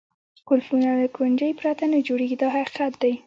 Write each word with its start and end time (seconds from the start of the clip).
قلفونه 0.47 0.89
له 0.99 1.07
کونجۍ 1.17 1.51
پرته 1.59 1.83
نه 1.93 1.99
جوړېږي 2.07 2.37
دا 2.41 2.47
حقیقت 2.55 2.93
دی. 3.01 3.13